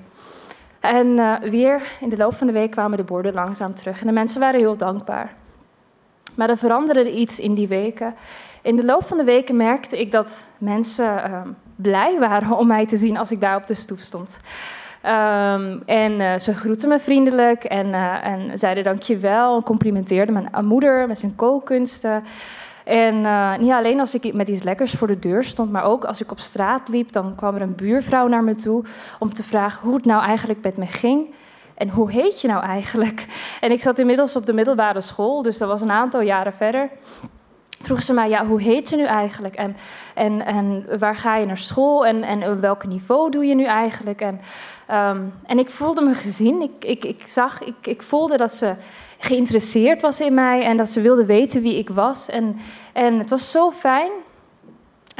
En 0.81 1.07
uh, 1.07 1.38
weer 1.38 1.93
in 2.00 2.09
de 2.09 2.17
loop 2.17 2.35
van 2.35 2.47
de 2.47 2.52
week 2.52 2.71
kwamen 2.71 2.97
de 2.97 3.05
borden 3.05 3.35
langzaam 3.35 3.75
terug. 3.75 4.00
En 4.00 4.07
de 4.07 4.12
mensen 4.12 4.40
waren 4.40 4.61
heel 4.61 4.76
dankbaar. 4.76 5.35
Maar 6.35 6.50
er 6.50 6.59
veranderde 6.59 7.12
iets 7.12 7.38
in 7.38 7.55
die 7.55 7.69
weken. 7.69 8.14
In 8.62 8.76
de 8.76 8.85
loop 8.85 9.07
van 9.07 9.17
de 9.17 9.25
weken 9.25 9.57
merkte 9.57 10.00
ik 10.00 10.11
dat 10.11 10.47
mensen 10.59 11.31
uh, 11.31 11.40
blij 11.76 12.19
waren 12.19 12.57
om 12.59 12.67
mij 12.67 12.87
te 12.87 12.97
zien 12.97 13.17
als 13.17 13.31
ik 13.31 13.40
daar 13.40 13.57
op 13.57 13.67
de 13.67 13.75
stoep 13.75 13.99
stond. 13.99 14.38
Um, 15.04 15.83
en 15.87 16.21
uh, 16.21 16.38
ze 16.38 16.54
groetten 16.54 16.88
me 16.88 16.99
vriendelijk 16.99 17.64
en, 17.64 17.87
uh, 17.87 18.26
en 18.26 18.59
zeiden 18.59 18.85
dankjewel. 18.85 19.57
En 19.57 19.62
complimenteerden 19.62 20.35
mijn 20.35 20.66
moeder 20.66 21.07
met 21.07 21.19
zijn 21.19 21.35
kookkunsten. 21.37 22.25
En 22.85 23.21
niet 23.61 23.73
alleen 23.73 24.00
als 24.00 24.14
ik 24.14 24.35
met 24.35 24.49
iets 24.49 24.62
lekkers 24.62 24.92
voor 24.92 25.07
de 25.07 25.19
deur 25.19 25.45
stond, 25.45 25.71
maar 25.71 25.85
ook 25.85 26.04
als 26.04 26.21
ik 26.21 26.30
op 26.30 26.38
straat 26.38 26.88
liep, 26.88 27.12
dan 27.12 27.35
kwam 27.35 27.54
er 27.54 27.62
een 27.62 27.75
buurvrouw 27.75 28.26
naar 28.26 28.45
me 28.45 28.54
toe 28.54 28.85
om 29.19 29.35
te 29.35 29.42
vragen 29.42 29.83
hoe 29.83 29.95
het 29.95 30.04
nou 30.04 30.23
eigenlijk 30.23 30.62
met 30.62 30.76
me 30.76 30.87
ging. 30.87 31.35
En 31.75 31.88
hoe 31.88 32.11
heet 32.11 32.40
je 32.40 32.49
nou 32.49 32.64
eigenlijk? 32.64 33.26
En 33.61 33.71
ik 33.71 33.83
zat 33.83 33.99
inmiddels 33.99 34.37
op 34.37 34.47
de 34.47 34.52
middelbare 34.52 35.00
school, 35.00 35.42
dus 35.42 35.59
dat 35.59 35.69
was 35.69 35.80
een 35.80 35.90
aantal 35.90 36.21
jaren 36.21 36.52
verder 36.52 36.88
vroeg 37.83 38.03
ze 38.03 38.13
mij, 38.13 38.29
ja, 38.29 38.47
hoe 38.47 38.61
heet 38.61 38.89
je 38.89 38.97
nu 38.97 39.05
eigenlijk? 39.05 39.55
En, 39.55 39.77
en, 40.15 40.47
en 40.47 40.99
waar 40.99 41.17
ga 41.17 41.37
je 41.37 41.47
naar 41.47 41.59
school? 41.59 42.07
En, 42.07 42.23
en 42.23 42.61
welk 42.61 42.87
niveau 42.87 43.31
doe 43.31 43.45
je 43.47 43.55
nu 43.55 43.65
eigenlijk? 43.65 44.21
En, 44.21 44.41
um, 44.91 45.33
en 45.47 45.59
ik 45.59 45.71
voelde 45.71 46.03
me 46.03 46.15
gezien. 46.15 46.63
Ik, 46.63 46.85
ik, 46.85 47.05
ik 47.05 47.27
zag, 47.27 47.63
ik, 47.63 47.87
ik 47.87 48.03
voelde 48.03 48.37
dat 48.37 48.55
ze 48.55 48.75
geïnteresseerd 49.19 50.01
was 50.01 50.21
in 50.21 50.35
mij 50.35 50.65
en 50.65 50.77
dat 50.77 50.91
ze 50.91 51.01
wilde 51.01 51.27
weten 51.27 51.63
wie 51.63 51.79
ik 51.79 51.89
was. 51.89 52.29
En, 52.29 52.57
en 52.93 53.19
het 53.19 53.31
was 53.31 53.51
zo 53.51 53.71
fijn. 53.71 54.11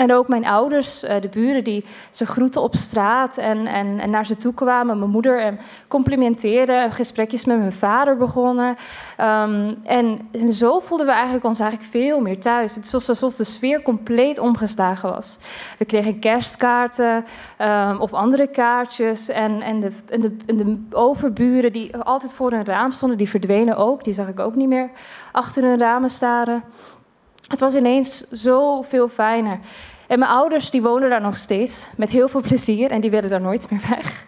En 0.00 0.12
ook 0.12 0.28
mijn 0.28 0.47
ouders, 0.47 1.02
eh, 1.02 1.21
de 1.21 1.28
buren, 1.28 1.64
die 1.64 1.85
ze 2.11 2.26
groeten 2.26 2.62
op 2.62 2.75
straat 2.75 3.37
en, 3.37 3.66
en, 3.66 4.00
en 4.00 4.11
naar 4.11 4.26
ze 4.26 4.37
toe 4.37 4.54
kwamen. 4.54 4.99
Mijn 4.99 5.11
moeder 5.11 5.40
en 5.40 5.59
complimenteerden, 5.88 6.92
gesprekjes 6.92 7.45
met 7.45 7.59
mijn 7.59 7.73
vader 7.73 8.16
begonnen. 8.16 8.76
Um, 9.21 9.78
en, 9.85 10.28
zo 10.52 10.78
voelden 10.78 11.07
we 11.07 11.12
eigenlijk 11.12 11.45
ons 11.45 11.61
eigenlijk 11.61 11.90
veel 11.90 12.21
meer 12.21 12.40
thuis. 12.40 12.75
Het 12.75 12.90
was 12.90 13.09
alsof 13.09 13.37
de 13.37 13.45
sfeer 13.45 13.83
compleet 13.83 14.38
omgeslagen 14.38 15.11
was. 15.11 15.38
We 15.78 15.85
kregen 15.85 16.19
kerstkaarten 16.19 17.25
um, 17.59 18.00
of 18.00 18.12
andere 18.12 18.47
kaartjes. 18.47 19.28
En, 19.28 19.62
en, 19.62 19.80
de, 19.80 19.90
de, 20.21 20.54
de 20.54 20.78
overburen 20.90 21.73
die 21.73 21.97
altijd 21.97 22.33
voor 22.33 22.52
een 22.52 22.64
raam 22.64 22.92
stonden, 22.92 23.19
die 23.19 23.28
verdwenen 23.28 23.76
ook. 23.76 24.04
Die 24.04 24.14
zag 24.14 24.28
ik 24.28 24.40
ook 24.40 24.54
niet 24.54 24.69
meer 24.69 24.90
achter 25.33 25.62
hun 25.62 25.78
ramen 25.78 26.11
staren. 26.11 26.62
Het 27.50 27.61
was 27.61 27.75
ineens 27.75 28.30
zo 28.30 28.83
veel 28.83 29.09
fijner. 29.09 29.59
En 30.07 30.19
mijn 30.19 30.30
ouders 30.30 30.71
die 30.71 30.83
wonen 30.83 31.11
daar 31.11 31.21
nog 31.21 31.37
steeds 31.37 31.90
met 31.97 32.11
heel 32.11 32.28
veel 32.28 32.40
plezier 32.40 32.90
en 32.90 33.00
die 33.00 33.11
willen 33.11 33.30
daar 33.30 33.40
nooit 33.40 33.71
meer 33.71 33.83
weg. 33.88 34.25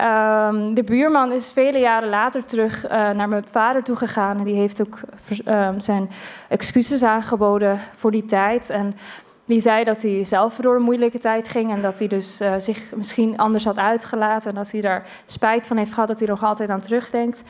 Um, 0.00 0.74
de 0.74 0.82
buurman 0.84 1.32
is 1.32 1.50
vele 1.50 1.78
jaren 1.78 2.08
later 2.08 2.44
terug 2.44 2.84
uh, 2.84 2.90
naar 2.90 3.28
mijn 3.28 3.44
vader 3.50 3.82
toegegaan 3.82 4.38
en 4.38 4.44
die 4.44 4.54
heeft 4.54 4.80
ook 4.80 5.00
um, 5.46 5.80
zijn 5.80 6.10
excuses 6.48 7.02
aangeboden 7.02 7.80
voor 7.94 8.10
die 8.10 8.24
tijd. 8.24 8.70
En 8.70 8.96
die 9.44 9.60
zei 9.60 9.84
dat 9.84 10.02
hij 10.02 10.24
zelf 10.24 10.56
door 10.56 10.76
een 10.76 10.82
moeilijke 10.82 11.18
tijd 11.18 11.48
ging 11.48 11.72
en 11.72 11.82
dat 11.82 11.98
hij 11.98 12.08
dus 12.08 12.40
uh, 12.40 12.52
zich 12.58 12.82
misschien 12.94 13.36
anders 13.36 13.64
had 13.64 13.78
uitgelaten 13.78 14.50
en 14.50 14.56
dat 14.56 14.70
hij 14.70 14.80
daar 14.80 15.06
spijt 15.26 15.66
van 15.66 15.76
heeft 15.76 15.92
gehad 15.92 16.08
dat 16.08 16.18
hij 16.18 16.28
nog 16.28 16.44
altijd 16.44 16.70
aan 16.70 16.80
terugdenkt. 16.80 17.42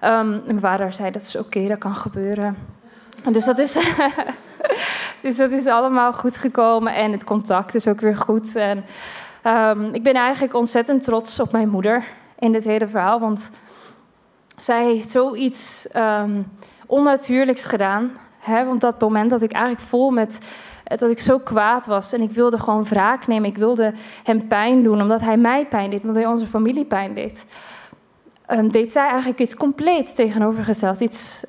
Um, 0.00 0.42
mijn 0.44 0.60
vader 0.60 0.92
zei 0.92 1.10
dat 1.10 1.22
is 1.22 1.36
oké, 1.36 1.66
dat 1.66 1.78
kan 1.78 1.94
gebeuren. 1.94 2.79
Dus 3.32 3.44
dat 3.44 3.58
is, 3.58 3.78
dus 5.22 5.36
dat 5.36 5.50
is 5.50 5.66
allemaal 5.66 6.12
goed 6.12 6.36
gekomen 6.36 6.94
en 6.94 7.12
het 7.12 7.24
contact 7.24 7.74
is 7.74 7.88
ook 7.88 8.00
weer 8.00 8.16
goed. 8.16 8.56
En, 8.56 8.84
um, 9.44 9.94
ik 9.94 10.02
ben 10.02 10.14
eigenlijk 10.14 10.54
ontzettend 10.54 11.02
trots 11.02 11.40
op 11.40 11.52
mijn 11.52 11.68
moeder 11.68 12.04
in 12.38 12.52
dit 12.52 12.64
hele 12.64 12.88
verhaal, 12.88 13.20
want 13.20 13.50
zij 14.58 14.84
heeft 14.84 15.10
zoiets 15.10 15.88
um, 15.96 16.52
onnatuurlijks 16.86 17.64
gedaan. 17.64 18.10
Hè, 18.38 18.68
op 18.68 18.80
dat 18.80 19.00
moment 19.00 19.30
dat 19.30 19.42
ik 19.42 19.52
eigenlijk 19.52 19.84
vol 19.88 20.10
met 20.10 20.40
dat 20.84 21.10
ik 21.10 21.20
zo 21.20 21.38
kwaad 21.38 21.86
was 21.86 22.12
en 22.12 22.20
ik 22.20 22.30
wilde 22.30 22.58
gewoon 22.58 22.84
wraak 22.84 23.26
nemen. 23.26 23.48
Ik 23.48 23.56
wilde 23.56 23.92
hem 24.24 24.48
pijn 24.48 24.82
doen, 24.82 25.00
omdat 25.00 25.20
hij 25.20 25.36
mij 25.36 25.66
pijn 25.66 25.90
deed, 25.90 26.00
omdat 26.00 26.16
hij 26.16 26.26
onze 26.26 26.46
familie 26.46 26.84
pijn 26.84 27.14
deed. 27.14 27.44
Um, 28.48 28.70
deed 28.70 28.92
zij 28.92 29.08
eigenlijk 29.08 29.40
iets 29.40 29.54
compleet 29.54 30.14
tegenovergesteld. 30.14 31.00
Iets 31.00 31.44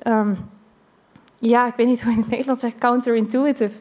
ja, 1.42 1.66
ik 1.66 1.74
weet 1.76 1.86
niet 1.86 2.02
hoe 2.02 2.12
in 2.12 2.18
het 2.18 2.28
Nederlands 2.28 2.60
zegt, 2.60 2.78
counterintuitive. 2.78 3.78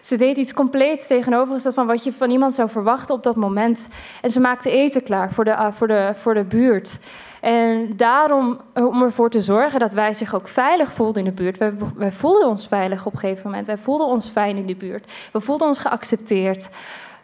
Ze 0.00 0.16
deed 0.16 0.36
iets 0.36 0.52
compleet 0.52 1.06
tegenovergesteld 1.06 1.74
van 1.74 1.86
wat 1.86 2.04
je 2.04 2.12
van 2.12 2.30
iemand 2.30 2.54
zou 2.54 2.68
verwachten 2.68 3.14
op 3.14 3.22
dat 3.22 3.36
moment. 3.36 3.88
En 4.22 4.30
ze 4.30 4.40
maakte 4.40 4.70
eten 4.70 5.02
klaar 5.02 5.32
voor 5.32 5.44
de, 5.44 5.50
uh, 5.50 5.72
voor 5.72 5.86
de, 5.86 6.12
voor 6.14 6.34
de 6.34 6.44
buurt. 6.44 6.98
En 7.40 7.96
daarom, 7.96 8.60
om 8.74 9.02
ervoor 9.02 9.30
te 9.30 9.40
zorgen 9.40 9.80
dat 9.80 9.92
wij 9.92 10.14
zich 10.14 10.34
ook 10.34 10.48
veilig 10.48 10.92
voelden 10.92 11.24
in 11.24 11.34
de 11.34 11.42
buurt. 11.42 11.58
Wij, 11.96 12.12
voelden 12.12 12.48
ons 12.48 12.66
veilig 12.66 13.06
op 13.06 13.12
een 13.12 13.18
gegeven 13.18 13.44
moment. 13.44 13.66
Wij 13.66 13.78
voelden 13.78 14.06
ons 14.06 14.28
fijn 14.28 14.56
in 14.56 14.66
de 14.66 14.76
buurt. 14.76 15.12
We 15.32 15.40
voelden 15.40 15.68
ons 15.68 15.78
geaccepteerd. 15.78 16.68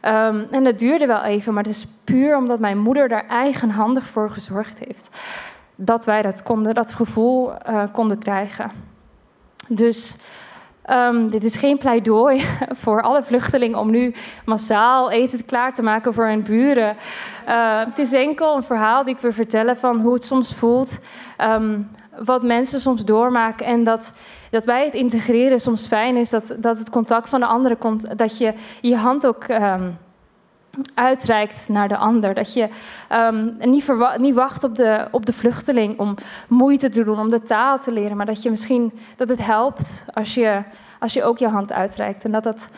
Um, 0.03 0.47
en 0.51 0.65
dat 0.65 0.79
duurde 0.79 1.07
wel 1.07 1.23
even, 1.23 1.55
maar 1.55 1.63
het 1.63 1.73
is 1.73 1.87
puur 2.05 2.37
omdat 2.37 2.59
mijn 2.59 2.79
moeder 2.79 3.09
daar 3.09 3.27
eigenhandig 3.27 4.07
voor 4.07 4.31
gezorgd 4.31 4.79
heeft. 4.79 5.09
Dat 5.75 6.05
wij 6.05 6.23
dat, 6.23 6.43
konden, 6.43 6.75
dat 6.75 6.93
gevoel 6.93 7.53
uh, 7.69 7.83
konden 7.93 8.19
krijgen. 8.19 8.94
Dus 9.69 10.17
um, 10.91 11.31
dit 11.31 11.45
is 11.45 11.57
geen 11.57 11.79
pleidooi 11.79 12.45
voor 12.83 13.03
alle 13.03 13.23
vluchtelingen 13.23 13.79
om 13.79 13.91
nu 13.91 14.15
massaal 14.45 15.11
eten 15.11 15.45
klaar 15.45 15.75
te 15.75 15.83
maken 15.83 16.15
voor 16.15 16.27
hun 16.27 16.43
buren. 16.43 16.97
Uh, 17.49 17.85
het 17.85 17.99
is 17.99 18.13
enkel 18.13 18.57
een 18.57 18.65
verhaal 18.65 19.05
die 19.05 19.15
ik 19.15 19.21
wil 19.21 19.33
vertellen 19.33 19.77
van 19.77 20.01
hoe 20.01 20.15
het 20.15 20.25
soms 20.25 20.55
voelt, 20.55 20.99
um, 21.41 21.91
wat 22.19 22.43
mensen 22.43 22.81
soms 22.81 23.05
doormaken 23.05 23.67
en 23.67 23.85
dat, 23.85 24.13
dat 24.51 24.65
bij 24.65 24.85
het 24.85 24.95
integreren 24.95 25.61
soms 25.61 25.87
fijn 25.87 26.17
is 26.17 26.31
dat, 26.31 26.55
dat 26.59 26.79
het 26.79 26.91
contact 26.91 27.29
van 27.29 27.41
de 27.41 27.47
andere 27.47 27.77
komt, 27.77 28.19
dat 28.19 28.39
je 28.39 28.55
je 28.81 28.97
hand 28.97 29.27
ook 29.27 29.49
um, 29.49 29.99
uitreikt 30.95 31.69
naar 31.69 31.89
de 31.89 31.97
ander. 31.97 32.35
Dat 32.35 32.55
je 32.55 32.69
um, 33.13 33.57
niet, 33.59 33.89
niet, 34.19 34.35
wacht 34.35 34.65
op 34.65 34.77
de, 34.77 35.09
op 35.11 35.27
de 35.27 35.33
vluchteling 35.33 35.99
om 35.99 36.15
moeite 36.49 36.89
te 36.89 37.05
doen, 37.05 37.19
om 37.19 37.31
de 37.31 37.43
taal 37.43 37.79
te 37.79 37.93
leren, 37.93 38.17
maar 38.17 38.27
dat 38.27 38.43
je 38.43 38.51
misschien 38.51 38.93
dat 39.17 39.29
het 39.29 39.45
helpt 39.45 40.05
als 40.15 40.35
je, 40.35 40.63
als 40.99 41.13
je 41.13 41.25
ook 41.25 41.39
je 41.39 41.49
hand 41.49 41.73
uitreikt 41.73 42.25
en 42.25 42.33
dat 42.33 42.43
dat 42.43 42.69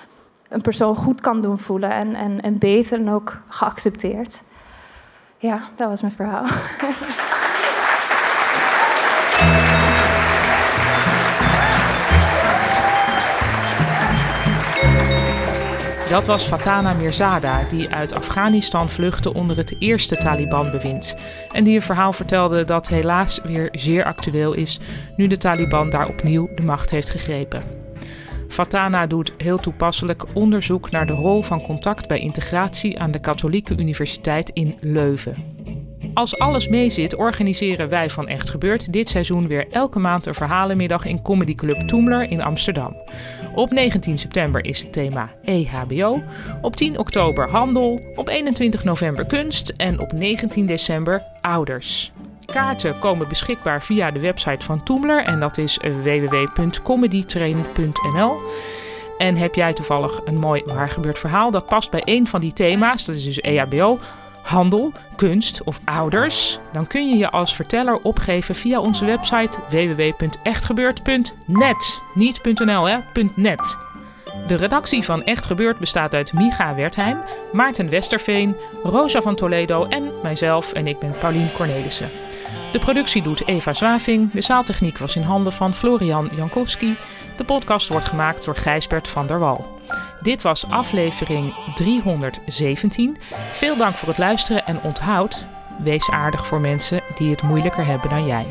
een 0.48 0.60
persoon 0.60 0.96
goed 0.96 1.20
kan 1.20 1.42
doen 1.42 1.58
voelen 1.58 1.90
en, 1.90 2.14
en, 2.14 2.40
en 2.40 2.58
beter 2.58 2.98
en 2.98 3.10
ook 3.10 3.36
geaccepteerd. 3.48 4.42
Ja, 5.38 5.60
dat 5.74 5.88
was 5.88 6.00
mijn 6.00 6.12
verhaal. 6.12 6.44
Dat 16.08 16.26
was 16.26 16.44
Fatana 16.44 16.92
Mirzada, 16.92 17.64
die 17.70 17.88
uit 17.88 18.12
Afghanistan 18.12 18.90
vluchtte 18.90 19.34
onder 19.34 19.56
het 19.56 19.74
eerste 19.78 20.16
Taliban-bewind. 20.16 21.16
En 21.52 21.64
die 21.64 21.74
een 21.74 21.82
verhaal 21.82 22.12
vertelde 22.12 22.64
dat 22.64 22.88
helaas 22.88 23.40
weer 23.44 23.68
zeer 23.72 24.04
actueel 24.04 24.52
is, 24.52 24.80
nu 25.16 25.26
de 25.26 25.36
Taliban 25.36 25.90
daar 25.90 26.08
opnieuw 26.08 26.48
de 26.54 26.62
macht 26.62 26.90
heeft 26.90 27.10
gegrepen. 27.10 27.62
Fatana 28.48 29.06
doet 29.06 29.32
heel 29.36 29.58
toepasselijk 29.58 30.24
onderzoek 30.34 30.90
naar 30.90 31.06
de 31.06 31.12
rol 31.12 31.42
van 31.42 31.62
contact 31.62 32.08
bij 32.08 32.18
integratie 32.18 32.98
aan 32.98 33.10
de 33.10 33.20
Katholieke 33.20 33.76
Universiteit 33.76 34.50
in 34.50 34.76
Leuven. 34.80 35.55
Als 36.14 36.38
alles 36.38 36.68
meezit, 36.68 37.16
organiseren 37.16 37.88
wij 37.88 38.10
van 38.10 38.28
Echt 38.28 38.50
Gebeurd 38.50 38.92
dit 38.92 39.08
seizoen 39.08 39.46
weer 39.46 39.66
elke 39.70 39.98
maand 39.98 40.26
een 40.26 40.34
verhalenmiddag 40.34 41.04
in 41.04 41.22
Comedy 41.22 41.54
Club 41.54 41.80
Toemler 41.80 42.30
in 42.30 42.42
Amsterdam. 42.42 42.96
Op 43.54 43.70
19 43.70 44.18
september 44.18 44.64
is 44.64 44.80
het 44.80 44.92
thema 44.92 45.30
EHBO, 45.44 46.22
op 46.62 46.76
10 46.76 46.98
oktober 46.98 47.50
handel, 47.50 48.00
op 48.14 48.28
21 48.28 48.84
november 48.84 49.26
kunst 49.26 49.72
en 49.76 50.00
op 50.00 50.12
19 50.12 50.66
december 50.66 51.22
ouders. 51.40 52.12
Kaarten 52.44 52.98
komen 52.98 53.28
beschikbaar 53.28 53.82
via 53.82 54.10
de 54.10 54.20
website 54.20 54.64
van 54.64 54.82
Toemler 54.82 55.24
en 55.24 55.40
dat 55.40 55.58
is 55.58 55.78
www.comedytrain.nl. 56.02 58.38
En 59.18 59.36
heb 59.36 59.54
jij 59.54 59.72
toevallig 59.72 60.20
een 60.24 60.38
mooi 60.38 60.62
waar 60.64 60.88
gebeurd 60.88 61.18
verhaal 61.18 61.50
dat 61.50 61.66
past 61.66 61.90
bij 61.90 62.02
een 62.04 62.26
van 62.26 62.40
die 62.40 62.52
thema's, 62.52 63.04
dat 63.04 63.16
is 63.16 63.24
dus 63.24 63.40
EHBO, 63.40 63.98
handel, 64.46 64.92
kunst 65.16 65.64
of 65.64 65.80
ouders? 65.84 66.58
Dan 66.72 66.86
kun 66.86 67.08
je 67.08 67.16
je 67.16 67.30
als 67.30 67.54
verteller 67.54 67.98
opgeven 68.02 68.54
via 68.54 68.80
onze 68.80 69.04
website 69.04 69.58
www.echtgebeurd.net. 69.70 72.00
Niet 72.14 72.44
.nl 72.44 72.88
hè, 72.88 72.98
.net. 73.34 73.76
De 74.46 74.54
redactie 74.54 75.04
van 75.04 75.24
Echt 75.24 75.46
Gebeurd 75.46 75.78
bestaat 75.78 76.14
uit 76.14 76.32
Micha 76.32 76.74
Wertheim, 76.74 77.20
Maarten 77.52 77.88
Westerveen, 77.88 78.56
Rosa 78.82 79.20
van 79.20 79.34
Toledo 79.34 79.84
en 79.84 80.12
mijzelf 80.22 80.72
en 80.72 80.86
ik 80.86 80.98
ben 80.98 81.14
Paulien 81.18 81.52
Cornelissen. 81.52 82.10
De 82.72 82.78
productie 82.78 83.22
doet 83.22 83.46
Eva 83.46 83.72
Zwaving, 83.72 84.32
de 84.32 84.40
zaaltechniek 84.40 84.98
was 84.98 85.16
in 85.16 85.22
handen 85.22 85.52
van 85.52 85.74
Florian 85.74 86.30
Jankowski. 86.34 86.96
De 87.36 87.44
podcast 87.44 87.88
wordt 87.88 88.06
gemaakt 88.06 88.44
door 88.44 88.56
Gijsbert 88.56 89.08
van 89.08 89.26
der 89.26 89.38
Wal. 89.38 89.75
Dit 90.26 90.42
was 90.42 90.70
aflevering 90.70 91.54
317. 91.74 93.16
Veel 93.52 93.76
dank 93.76 93.96
voor 93.96 94.08
het 94.08 94.18
luisteren 94.18 94.66
en 94.66 94.80
onthoud, 94.82 95.46
wees 95.78 96.10
aardig 96.10 96.46
voor 96.46 96.60
mensen 96.60 97.00
die 97.18 97.30
het 97.30 97.42
moeilijker 97.42 97.86
hebben 97.86 98.10
dan 98.10 98.26
jij. 98.26 98.46